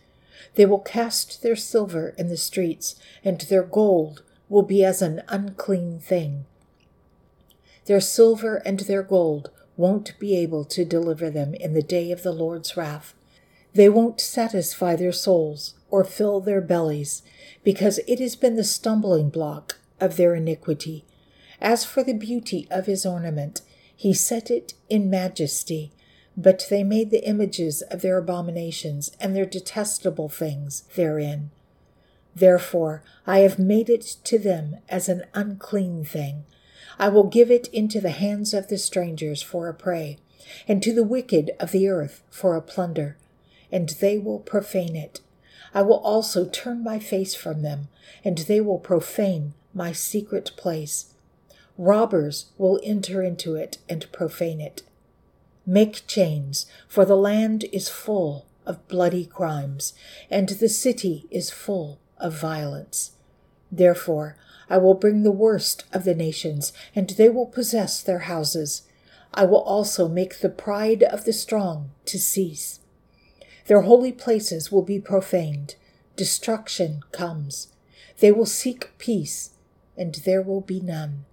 They 0.54 0.64
will 0.64 0.78
cast 0.78 1.42
their 1.42 1.56
silver 1.56 2.14
in 2.16 2.28
the 2.28 2.36
streets, 2.36 2.94
and 3.24 3.40
their 3.40 3.64
gold 3.64 4.22
will 4.48 4.62
be 4.62 4.84
as 4.84 5.02
an 5.02 5.22
unclean 5.28 5.98
thing. 5.98 6.44
Their 7.86 8.00
silver 8.00 8.56
and 8.64 8.80
their 8.80 9.02
gold 9.02 9.50
won't 9.76 10.18
be 10.18 10.36
able 10.36 10.64
to 10.64 10.84
deliver 10.84 11.30
them 11.30 11.54
in 11.54 11.74
the 11.74 11.82
day 11.82 12.10
of 12.10 12.22
the 12.22 12.32
Lord's 12.32 12.76
wrath. 12.76 13.14
They 13.72 13.88
won't 13.88 14.20
satisfy 14.20 14.96
their 14.96 15.12
souls 15.12 15.74
or 15.90 16.04
fill 16.04 16.40
their 16.40 16.60
bellies, 16.60 17.22
because 17.62 17.98
it 18.06 18.20
has 18.20 18.36
been 18.36 18.56
the 18.56 18.64
stumbling 18.64 19.30
block 19.30 19.78
of 20.00 20.16
their 20.16 20.34
iniquity. 20.34 21.04
As 21.60 21.84
for 21.84 22.02
the 22.02 22.14
beauty 22.14 22.66
of 22.70 22.86
his 22.86 23.06
ornament, 23.06 23.62
he 23.96 24.12
set 24.12 24.50
it 24.50 24.74
in 24.88 25.08
majesty, 25.08 25.92
but 26.36 26.66
they 26.68 26.82
made 26.82 27.10
the 27.10 27.26
images 27.26 27.82
of 27.82 28.02
their 28.02 28.18
abominations 28.18 29.10
and 29.20 29.34
their 29.34 29.46
detestable 29.46 30.28
things 30.28 30.82
therein. 30.96 31.50
Therefore 32.34 33.04
I 33.26 33.40
have 33.40 33.58
made 33.58 33.88
it 33.88 34.16
to 34.24 34.38
them 34.38 34.78
as 34.88 35.08
an 35.08 35.24
unclean 35.32 36.04
thing. 36.04 36.44
I 36.98 37.08
will 37.08 37.24
give 37.24 37.50
it 37.50 37.68
into 37.68 38.00
the 38.00 38.10
hands 38.10 38.54
of 38.54 38.68
the 38.68 38.78
strangers 38.78 39.42
for 39.42 39.68
a 39.68 39.74
prey, 39.74 40.18
and 40.68 40.82
to 40.82 40.94
the 40.94 41.04
wicked 41.04 41.50
of 41.58 41.72
the 41.72 41.88
earth 41.88 42.22
for 42.30 42.56
a 42.56 42.62
plunder, 42.62 43.16
and 43.72 43.88
they 44.00 44.18
will 44.18 44.38
profane 44.38 44.96
it. 44.96 45.20
I 45.72 45.82
will 45.82 45.98
also 45.98 46.46
turn 46.48 46.84
my 46.84 46.98
face 46.98 47.34
from 47.34 47.62
them, 47.62 47.88
and 48.24 48.38
they 48.38 48.60
will 48.60 48.78
profane 48.78 49.54
my 49.74 49.92
secret 49.92 50.52
place. 50.56 51.14
Robbers 51.76 52.46
will 52.56 52.80
enter 52.84 53.22
into 53.22 53.56
it 53.56 53.78
and 53.88 54.10
profane 54.12 54.60
it. 54.60 54.82
Make 55.66 56.06
chains, 56.06 56.66
for 56.86 57.04
the 57.04 57.16
land 57.16 57.64
is 57.72 57.88
full 57.88 58.46
of 58.64 58.86
bloody 58.86 59.26
crimes, 59.26 59.94
and 60.30 60.48
the 60.48 60.68
city 60.68 61.26
is 61.30 61.50
full 61.50 61.98
of 62.18 62.38
violence. 62.38 63.12
Therefore, 63.72 64.36
I 64.68 64.78
will 64.78 64.94
bring 64.94 65.22
the 65.22 65.30
worst 65.30 65.84
of 65.92 66.04
the 66.04 66.14
nations, 66.14 66.72
and 66.94 67.10
they 67.10 67.28
will 67.28 67.46
possess 67.46 68.00
their 68.00 68.20
houses. 68.20 68.82
I 69.32 69.44
will 69.44 69.62
also 69.62 70.08
make 70.08 70.38
the 70.38 70.48
pride 70.48 71.02
of 71.02 71.24
the 71.24 71.32
strong 71.32 71.90
to 72.06 72.18
cease. 72.18 72.80
Their 73.66 73.82
holy 73.82 74.12
places 74.12 74.70
will 74.70 74.82
be 74.82 75.00
profaned. 75.00 75.76
Destruction 76.16 77.00
comes. 77.12 77.68
They 78.20 78.30
will 78.30 78.46
seek 78.46 78.96
peace, 78.98 79.50
and 79.96 80.14
there 80.24 80.42
will 80.42 80.60
be 80.60 80.80
none. 80.80 81.24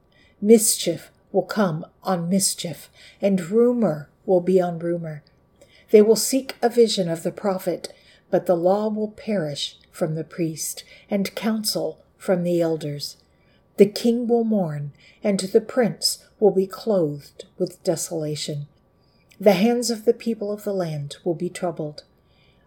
Mischief 0.42 1.12
will 1.32 1.44
come 1.44 1.86
on 2.04 2.30
mischief, 2.30 2.90
and 3.22 3.50
rumor 3.50 4.10
will 4.26 4.42
be 4.42 4.60
on 4.60 4.80
rumor. 4.80 5.24
They 5.92 6.02
will 6.02 6.16
seek 6.16 6.56
a 6.62 6.70
vision 6.70 7.10
of 7.10 7.24
the 7.24 7.32
prophet, 7.32 7.94
but 8.30 8.46
the 8.46 8.56
law 8.56 8.88
will 8.90 9.12
perish 9.12 9.78
from 9.92 10.16
the 10.16 10.24
priest, 10.24 10.84
and 11.10 11.36
counsel 11.36 12.02
from 12.22 12.44
the 12.44 12.62
elders. 12.62 13.18
The 13.78 13.88
king 13.88 14.28
will 14.28 14.44
mourn, 14.44 14.92
and 15.24 15.40
the 15.40 15.60
prince 15.60 16.24
will 16.40 16.52
be 16.52 16.68
clothed 16.68 17.46
with 17.58 17.84
desolation. 17.84 18.68
The 19.40 19.54
hands 19.54 19.90
of 19.90 20.06
the 20.06 20.14
people 20.14 20.52
of 20.52 20.64
the 20.64 20.74
land 20.74 21.18
will 21.24 21.34
be 21.34 21.50
troubled. 21.50 22.04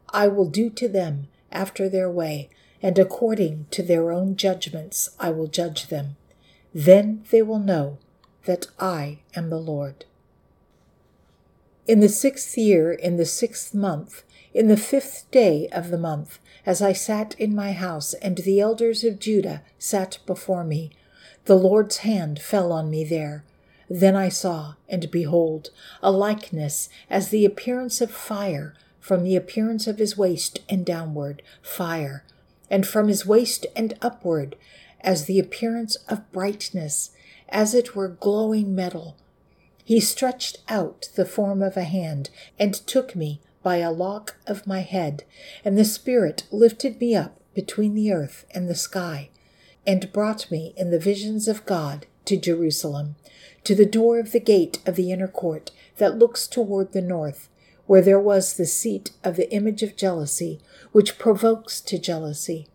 I 0.09 0.27
will 0.27 0.49
do 0.49 0.71
to 0.71 0.89
them 0.89 1.29
after 1.53 1.89
their 1.89 2.11
way, 2.11 2.51
and 2.83 2.99
according 2.99 3.67
to 3.71 3.85
their 3.85 4.11
own 4.11 4.35
judgments 4.35 5.11
I 5.21 5.31
will 5.31 5.47
judge 5.47 5.87
them. 5.87 6.17
Then 6.75 7.23
they 7.31 7.41
will 7.41 7.61
know 7.61 7.99
that 8.47 8.67
I 8.81 9.21
am 9.37 9.51
the 9.51 9.61
Lord. 9.61 10.05
In 11.87 12.01
the 12.01 12.09
sixth 12.09 12.59
year, 12.59 12.93
in 12.93 13.19
the 13.19 13.25
sixth 13.25 13.73
month, 13.73 14.25
in 14.55 14.69
the 14.69 14.77
fifth 14.77 15.29
day 15.33 15.69
of 15.73 15.91
the 15.91 15.99
month, 15.99 16.39
as 16.65 16.81
I 16.81 16.93
sat 16.93 17.35
in 17.41 17.55
my 17.55 17.73
house, 17.73 18.15
and 18.15 18.39
the 18.39 18.61
elders 18.61 19.03
of 19.03 19.19
Judah 19.19 19.63
sat 19.79 20.19
before 20.25 20.63
me, 20.63 20.93
the 21.47 21.57
Lord's 21.57 21.99
hand 21.99 22.41
fell 22.41 22.73
on 22.73 22.89
me 22.89 23.05
there. 23.05 23.45
Then 23.91 24.15
I 24.15 24.29
saw, 24.29 24.75
and 24.89 25.11
behold, 25.11 25.71
a 26.03 26.11
likeness 26.11 26.89
as 27.11 27.29
the 27.29 27.45
appearance 27.45 28.01
of 28.01 28.11
fire, 28.13 28.75
from 29.01 29.25
the 29.25 29.37
appearance 29.37 29.87
of 29.87 29.99
his 29.99 30.17
waist 30.17 30.61
and 30.69 30.87
downward, 30.87 31.43
fire, 31.61 32.25
and 32.71 32.87
from 32.87 33.09
his 33.09 33.27
waist 33.27 33.67
and 33.77 33.99
upward, 34.01 34.57
as 35.01 35.27
the 35.27 35.39
appearance 35.39 35.97
of 36.09 36.31
brightness, 36.33 37.11
as 37.51 37.75
it 37.75 37.95
were 37.95 38.09
glowing 38.09 38.75
metal. 38.75 39.17
He 39.85 40.01
stretched 40.01 40.59
out 40.69 41.11
the 41.15 41.27
form 41.27 41.61
of 41.61 41.77
a 41.77 41.85
hand 41.85 42.31
and 42.59 42.73
took 42.73 43.15
me 43.15 43.41
by 43.65 43.79
a 43.79 43.91
lock 43.91 44.37
of 44.47 44.67
my 44.67 44.83
head, 44.83 45.25
and 45.65 45.77
the 45.77 45.85
Spirit 45.85 46.45
lifted 46.53 47.01
me 47.01 47.17
up 47.17 47.41
between 47.55 47.95
the 47.95 48.13
earth 48.13 48.45
and 48.53 48.69
the 48.69 48.75
sky, 48.77 49.31
and 49.87 50.13
brought 50.13 50.51
me 50.51 50.75
in 50.77 50.91
the 50.91 50.99
visions 50.99 51.49
of 51.49 51.67
God 51.67 52.07
to 52.27 52.37
Jerusalem, 52.37 53.17
to 53.65 53.75
the 53.75 53.87
door 53.87 54.19
of 54.19 54.33
the 54.33 54.41
gate 54.41 54.81
of 54.87 54.97
the 54.97 55.11
inner 55.11 55.27
court 55.27 55.71
that 55.97 56.19
looks 56.19 56.47
toward 56.47 56.93
the 56.93 57.03
north, 57.03 57.49
where 57.87 58.03
there 58.03 58.21
was 58.21 58.55
the 58.55 58.67
seat 58.67 59.13
of 59.25 59.37
the 59.37 59.51
image 59.51 59.83
of 59.83 59.97
jealousy, 59.97 60.61
which 60.93 61.19
provokes 61.19 61.81
to 61.81 61.99
jealousy. 61.99 62.69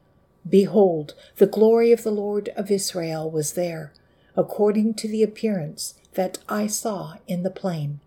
Behold, 0.48 1.14
the 1.38 1.48
glory 1.48 1.92
of 1.92 2.04
the 2.04 2.12
Lord 2.12 2.50
of 2.56 2.72
Israel 2.72 3.30
was 3.30 3.54
there, 3.54 3.94
according 4.36 4.96
to 4.96 5.08
the 5.08 5.22
appearance 5.22 5.94
that 6.14 6.40
I 6.48 6.66
saw 6.66 7.16
in 7.28 7.44
the 7.44 7.52
plain. 7.52 8.00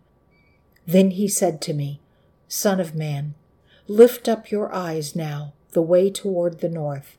Then 0.87 1.13
he 1.13 1.29
said 1.29 1.61
to 1.63 1.73
me, 1.73 2.01
Son 2.55 2.81
of 2.81 2.95
man, 2.95 3.35
lift 3.89 4.29
up 4.29 4.51
your 4.51 4.71
eyes 4.75 5.17
now 5.17 5.55
the 5.71 5.81
way 5.81 6.11
toward 6.11 6.61
the 6.61 6.69
north. 6.69 7.17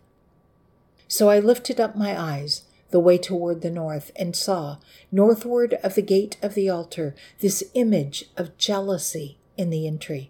So 1.08 1.28
I 1.28 1.40
lifted 1.40 1.80
up 1.80 1.96
my 1.96 2.16
eyes 2.16 2.66
the 2.92 3.00
way 3.00 3.18
toward 3.18 3.62
the 3.62 3.72
north 3.72 4.12
and 4.16 4.36
saw, 4.36 4.78
northward 5.12 5.74
of 5.82 5.96
the 5.96 6.04
gate 6.04 6.38
of 6.44 6.54
the 6.54 6.70
altar, 6.70 7.16
this 7.40 7.64
image 7.74 8.26
of 8.38 8.60
jealousy 8.60 9.40
in 9.58 9.72
the 9.72 9.88
entry. 9.88 10.30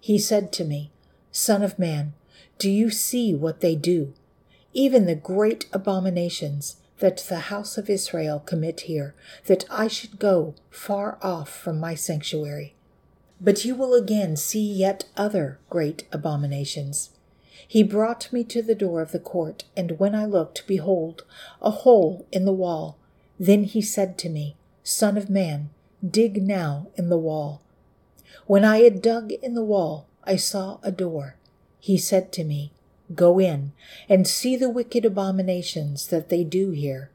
He 0.00 0.18
said 0.18 0.54
to 0.54 0.64
me, 0.64 0.90
Son 1.30 1.62
of 1.62 1.78
man, 1.78 2.14
do 2.58 2.70
you 2.70 2.88
see 2.88 3.34
what 3.34 3.60
they 3.60 3.74
do? 3.74 4.14
Even 4.72 5.04
the 5.04 5.14
great 5.14 5.66
abominations 5.70 6.76
that 7.00 7.18
the 7.28 7.40
house 7.40 7.76
of 7.76 7.90
Israel 7.90 8.40
commit 8.40 8.80
here, 8.80 9.14
that 9.44 9.66
I 9.68 9.86
should 9.86 10.18
go 10.18 10.54
far 10.70 11.18
off 11.20 11.50
from 11.50 11.78
my 11.78 11.94
sanctuary. 11.94 12.74
But 13.40 13.64
you 13.64 13.74
will 13.74 13.94
again 13.94 14.36
see 14.36 14.60
yet 14.60 15.04
other 15.16 15.58
great 15.70 16.06
abominations. 16.12 17.10
He 17.66 17.82
brought 17.82 18.32
me 18.32 18.44
to 18.44 18.62
the 18.62 18.74
door 18.74 19.00
of 19.00 19.12
the 19.12 19.18
court, 19.18 19.64
and 19.76 19.98
when 19.98 20.14
I 20.14 20.26
looked, 20.26 20.66
behold, 20.66 21.24
a 21.62 21.70
hole 21.70 22.26
in 22.32 22.44
the 22.44 22.52
wall. 22.52 22.98
Then 23.38 23.64
he 23.64 23.80
said 23.80 24.18
to 24.18 24.28
me, 24.28 24.56
Son 24.82 25.16
of 25.16 25.30
man, 25.30 25.70
dig 26.06 26.42
now 26.42 26.88
in 26.96 27.08
the 27.08 27.18
wall. 27.18 27.62
When 28.46 28.64
I 28.64 28.78
had 28.78 29.00
dug 29.00 29.32
in 29.32 29.54
the 29.54 29.64
wall, 29.64 30.06
I 30.24 30.36
saw 30.36 30.78
a 30.82 30.90
door. 30.90 31.36
He 31.78 31.96
said 31.96 32.32
to 32.32 32.44
me, 32.44 32.72
Go 33.14 33.38
in 33.38 33.72
and 34.08 34.26
see 34.26 34.56
the 34.56 34.70
wicked 34.70 35.04
abominations 35.04 36.08
that 36.08 36.28
they 36.28 36.44
do 36.44 36.70
here. 36.70 37.10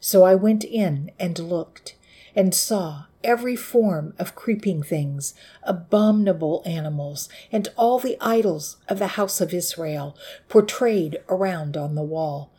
So 0.00 0.24
I 0.24 0.34
went 0.34 0.64
in 0.64 1.10
and 1.18 1.38
looked, 1.38 1.94
and 2.34 2.54
saw 2.54 3.04
every 3.24 3.56
form 3.56 4.14
of 4.18 4.34
creeping 4.34 4.82
things, 4.82 5.34
abominable 5.62 6.62
animals, 6.64 7.28
and 7.50 7.68
all 7.76 7.98
the 7.98 8.16
idols 8.20 8.76
of 8.88 8.98
the 8.98 9.08
house 9.08 9.40
of 9.40 9.52
Israel 9.52 10.16
portrayed 10.48 11.18
around 11.28 11.76
on 11.76 11.94
the 11.94 12.02
wall. 12.02 12.50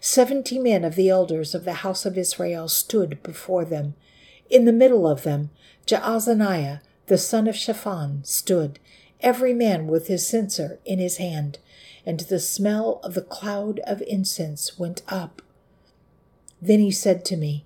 Seventy 0.00 0.58
men 0.58 0.84
of 0.84 0.94
the 0.94 1.08
elders 1.08 1.54
of 1.54 1.64
the 1.64 1.74
house 1.74 2.04
of 2.04 2.18
Israel 2.18 2.68
stood 2.68 3.22
before 3.22 3.64
them. 3.64 3.94
In 4.50 4.64
the 4.64 4.72
middle 4.72 5.06
of 5.06 5.22
them, 5.22 5.50
Jaazaniah, 5.86 6.80
the 7.06 7.18
son 7.18 7.46
of 7.46 7.56
Shaphan, 7.56 8.24
stood, 8.24 8.78
every 9.20 9.54
man 9.54 9.86
with 9.86 10.08
his 10.08 10.26
censer 10.26 10.78
in 10.84 10.98
his 10.98 11.16
hand, 11.16 11.58
and 12.04 12.20
the 12.20 12.40
smell 12.40 13.00
of 13.02 13.14
the 13.14 13.22
cloud 13.22 13.80
of 13.80 14.02
incense 14.06 14.78
went 14.78 15.02
up. 15.08 15.42
Then 16.60 16.80
he 16.80 16.90
said 16.90 17.24
to 17.26 17.36
me, 17.36 17.64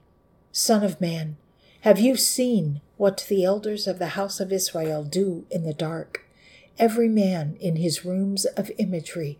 Son 0.53 0.85
of 0.85 1.01
man, 1.01 1.37
have 1.85 2.01
you 2.01 2.17
seen 2.17 2.81
what 2.97 3.27
the 3.29 3.45
elders 3.45 3.87
of 3.87 3.99
the 3.99 4.17
house 4.17 4.41
of 4.41 4.51
Israel 4.51 5.05
do 5.05 5.45
in 5.51 5.65
the 5.65 5.75
dark, 5.75 6.25
every 6.79 7.09
man 7.11 7.59
in 7.61 7.77
his 7.77 8.07
rooms 8.07 8.47
of 8.47 8.71
imagery? 8.79 9.39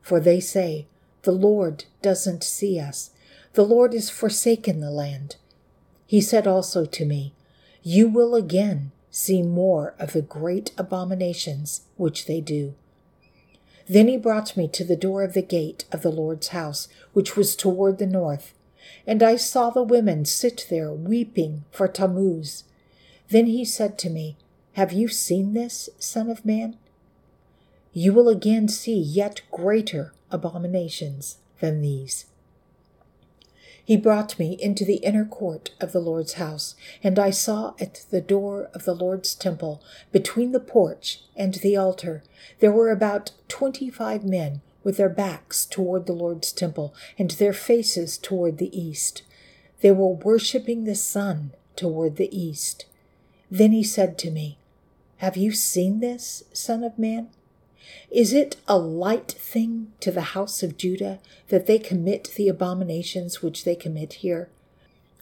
For 0.00 0.18
they 0.18 0.40
say, 0.40 0.86
The 1.24 1.32
Lord 1.32 1.84
doesn't 2.00 2.44
see 2.44 2.80
us. 2.80 3.10
The 3.52 3.66
Lord 3.66 3.92
has 3.92 4.08
forsaken 4.08 4.80
the 4.80 4.90
land. 4.90 5.36
He 6.06 6.22
said 6.22 6.46
also 6.46 6.86
to 6.86 7.04
me, 7.04 7.34
You 7.82 8.08
will 8.08 8.34
again 8.34 8.92
see 9.10 9.42
more 9.42 9.94
of 9.98 10.14
the 10.14 10.22
great 10.22 10.72
abominations 10.78 11.82
which 11.98 12.24
they 12.24 12.40
do. 12.40 12.74
Then 13.86 14.08
he 14.08 14.16
brought 14.16 14.56
me 14.56 14.66
to 14.68 14.82
the 14.82 14.96
door 14.96 15.24
of 15.24 15.34
the 15.34 15.42
gate 15.42 15.84
of 15.92 16.00
the 16.00 16.10
Lord's 16.10 16.48
house, 16.48 16.88
which 17.12 17.36
was 17.36 17.54
toward 17.54 17.98
the 17.98 18.06
north 18.06 18.54
and 19.06 19.22
I 19.22 19.36
saw 19.36 19.70
the 19.70 19.82
women 19.82 20.24
sit 20.24 20.66
there 20.70 20.92
weeping 20.92 21.64
for 21.70 21.88
Tammuz. 21.88 22.64
Then 23.28 23.46
he 23.46 23.64
said 23.64 23.98
to 23.98 24.10
me, 24.10 24.36
Have 24.72 24.92
you 24.92 25.08
seen 25.08 25.54
this, 25.54 25.88
Son 25.98 26.30
of 26.30 26.44
Man? 26.44 26.76
You 27.92 28.12
will 28.12 28.28
again 28.28 28.68
see 28.68 28.98
yet 28.98 29.42
greater 29.50 30.12
abominations 30.30 31.38
than 31.60 31.82
these. 31.82 32.26
He 33.84 33.96
brought 33.96 34.38
me 34.38 34.56
into 34.60 34.84
the 34.84 34.96
inner 34.96 35.24
court 35.24 35.72
of 35.80 35.92
the 35.92 36.00
Lord's 36.00 36.34
house, 36.34 36.76
and 37.02 37.18
I 37.18 37.30
saw 37.30 37.74
at 37.80 38.06
the 38.10 38.20
door 38.20 38.70
of 38.72 38.84
the 38.84 38.94
Lord's 38.94 39.34
temple, 39.34 39.82
between 40.12 40.52
the 40.52 40.60
porch 40.60 41.22
and 41.34 41.54
the 41.54 41.76
altar, 41.76 42.22
there 42.60 42.72
were 42.72 42.90
about 42.90 43.32
twenty 43.48 43.90
five 43.90 44.24
men 44.24 44.62
with 44.84 44.96
their 44.96 45.08
backs 45.08 45.66
toward 45.66 46.06
the 46.06 46.12
Lord's 46.12 46.52
temple 46.52 46.94
and 47.18 47.30
their 47.32 47.52
faces 47.52 48.18
toward 48.18 48.58
the 48.58 48.76
east. 48.78 49.22
They 49.80 49.90
were 49.90 50.14
worshiping 50.14 50.84
the 50.84 50.94
sun 50.94 51.52
toward 51.76 52.16
the 52.16 52.34
east. 52.36 52.86
Then 53.50 53.72
he 53.72 53.82
said 53.82 54.18
to 54.18 54.30
me, 54.30 54.58
Have 55.18 55.36
you 55.36 55.52
seen 55.52 56.00
this, 56.00 56.44
Son 56.52 56.82
of 56.82 56.98
Man? 56.98 57.28
Is 58.10 58.32
it 58.32 58.56
a 58.68 58.78
light 58.78 59.32
thing 59.32 59.92
to 60.00 60.10
the 60.10 60.32
house 60.36 60.62
of 60.62 60.76
Judah 60.76 61.18
that 61.48 61.66
they 61.66 61.78
commit 61.78 62.32
the 62.36 62.48
abominations 62.48 63.42
which 63.42 63.64
they 63.64 63.74
commit 63.74 64.14
here? 64.14 64.48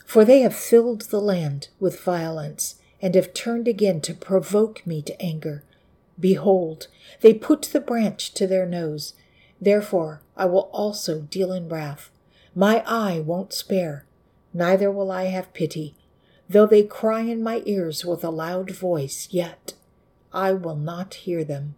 For 0.05 0.25
they 0.25 0.41
have 0.41 0.55
filled 0.55 1.03
the 1.03 1.21
land 1.21 1.69
with 1.79 2.01
violence, 2.01 2.77
and 3.03 3.15
have 3.15 3.33
turned 3.33 3.67
again 3.67 4.01
to 4.03 4.15
provoke 4.15 4.87
me 4.87 5.03
to 5.03 5.23
anger. 5.23 5.63
Behold, 6.19 6.89
they 7.21 7.33
put 7.33 7.63
the 7.63 7.81
branch 7.81 8.35
to 8.35 8.47
their 8.47 8.67
nose, 8.67 9.15
Therefore 9.61 10.23
I 10.37 10.47
will 10.47 10.71
also 10.73 11.21
deal 11.21 11.53
in 11.53 11.69
wrath. 11.69 12.11
My 12.55 12.83
eye 12.87 13.21
won't 13.21 13.53
spare, 13.53 14.07
neither 14.53 14.91
will 14.91 15.11
I 15.11 15.25
have 15.25 15.53
pity. 15.53 15.95
Though 16.49 16.67
they 16.67 16.83
cry 16.83 17.21
in 17.21 17.43
my 17.43 17.63
ears 17.65 18.05
with 18.05 18.25
a 18.25 18.31
loud 18.31 18.71
voice, 18.71 19.29
yet 19.31 19.75
I 20.33 20.53
will 20.53 20.77
not 20.77 21.15
hear 21.15 21.45
them. 21.45 21.77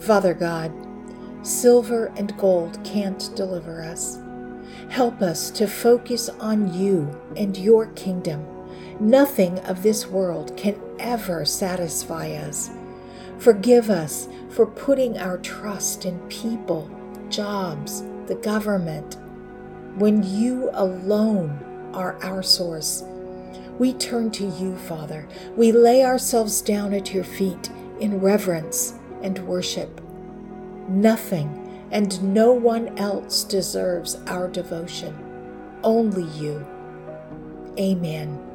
Father 0.00 0.34
God, 0.34 0.72
silver 1.42 2.06
and 2.16 2.36
gold 2.38 2.82
can't 2.84 3.30
deliver 3.36 3.82
us. 3.82 4.18
Help 4.88 5.22
us 5.22 5.50
to 5.50 5.66
focus 5.66 6.28
on 6.28 6.72
you 6.72 7.10
and 7.36 7.56
your 7.56 7.86
kingdom 7.92 8.46
Nothing 9.00 9.60
of 9.60 9.84
this 9.84 10.08
world 10.08 10.56
can 10.56 10.74
ever 10.98 11.44
satisfy 11.44 12.32
us. 12.32 12.70
Forgive 13.38 13.90
us 13.90 14.28
for 14.50 14.66
putting 14.66 15.18
our 15.18 15.38
trust 15.38 16.04
in 16.04 16.18
people, 16.28 16.90
jobs, 17.28 18.02
the 18.26 18.34
government, 18.36 19.16
when 19.96 20.22
you 20.22 20.70
alone 20.72 21.90
are 21.94 22.22
our 22.22 22.42
source. 22.42 23.04
We 23.78 23.92
turn 23.92 24.30
to 24.32 24.46
you, 24.46 24.76
Father. 24.76 25.28
We 25.56 25.72
lay 25.72 26.04
ourselves 26.04 26.60
down 26.60 26.92
at 26.92 27.14
your 27.14 27.24
feet 27.24 27.70
in 28.00 28.20
reverence 28.20 28.94
and 29.22 29.38
worship. 29.46 30.00
Nothing 30.88 31.86
and 31.90 32.34
no 32.34 32.52
one 32.52 32.98
else 32.98 33.44
deserves 33.44 34.16
our 34.26 34.48
devotion. 34.48 35.16
Only 35.82 36.24
you. 36.38 36.66
Amen. 37.78 38.47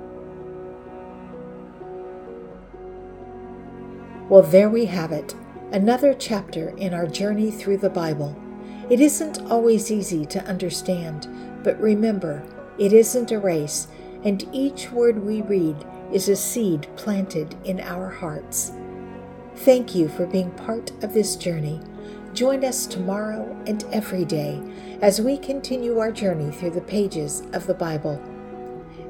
Well, 4.29 4.41
there 4.41 4.69
we 4.69 4.85
have 4.85 5.11
it, 5.11 5.35
another 5.71 6.13
chapter 6.13 6.69
in 6.77 6.93
our 6.93 7.07
journey 7.07 7.51
through 7.51 7.77
the 7.77 7.89
Bible. 7.89 8.35
It 8.89 9.01
isn't 9.01 9.41
always 9.51 9.91
easy 9.91 10.25
to 10.27 10.45
understand, 10.45 11.27
but 11.63 11.79
remember, 11.79 12.43
it 12.77 12.93
isn't 12.93 13.31
a 13.31 13.39
race, 13.39 13.87
and 14.23 14.47
each 14.53 14.91
word 14.91 15.23
we 15.23 15.41
read 15.41 15.75
is 16.11 16.29
a 16.29 16.35
seed 16.35 16.87
planted 16.95 17.55
in 17.65 17.81
our 17.81 18.09
hearts. 18.09 18.71
Thank 19.57 19.93
you 19.93 20.07
for 20.07 20.25
being 20.25 20.51
part 20.51 20.91
of 21.03 21.13
this 21.13 21.35
journey. 21.35 21.81
Join 22.33 22.63
us 22.63 22.87
tomorrow 22.87 23.55
and 23.67 23.83
every 23.91 24.25
day 24.25 24.61
as 25.01 25.21
we 25.21 25.37
continue 25.37 25.99
our 25.99 26.11
journey 26.11 26.51
through 26.51 26.71
the 26.71 26.81
pages 26.81 27.43
of 27.51 27.67
the 27.67 27.73
Bible. 27.73 28.21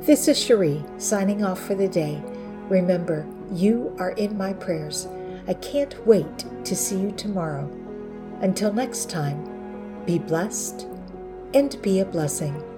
This 0.02 0.28
is 0.28 0.44
Cherie 0.44 0.84
signing 0.98 1.44
off 1.44 1.60
for 1.60 1.76
the 1.76 1.88
day. 1.88 2.22
Remember, 2.68 3.26
you 3.56 3.96
are 4.00 4.12
in 4.12 4.38
my 4.38 4.54
prayers. 4.54 5.08
I 5.48 5.54
can't 5.56 6.06
wait 6.08 6.46
to 6.66 6.76
see 6.76 7.00
you 7.00 7.12
tomorrow. 7.12 7.70
Until 8.42 8.74
next 8.74 9.10
time, 9.10 10.04
be 10.06 10.20
blessed 10.20 10.88
and 11.54 11.82
be 11.82 12.00
a 12.00 12.06
blessing. 12.06 12.73